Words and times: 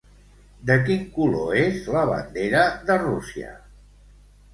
De 0.69 0.77
quin 0.85 1.03
color 1.17 1.59
és 1.63 1.77
la 1.97 2.05
bandera 2.11 2.63
de 2.89 2.97
Rússia? 3.05 3.53